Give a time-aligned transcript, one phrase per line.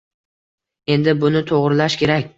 [0.95, 2.29] Endi buni to‘g‘rilash kerak.